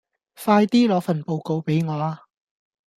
[0.43, 2.21] 快啲攞份報告畀我吖